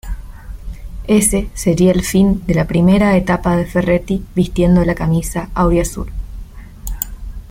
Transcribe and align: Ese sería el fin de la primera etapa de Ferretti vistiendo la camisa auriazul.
Ese 1.05 1.51
sería 1.53 1.91
el 1.91 2.03
fin 2.03 2.43
de 2.47 2.55
la 2.55 2.65
primera 2.65 3.15
etapa 3.17 3.55
de 3.55 3.65
Ferretti 3.67 4.25
vistiendo 4.33 4.83
la 4.83 4.95
camisa 4.95 5.51
auriazul. 5.53 6.11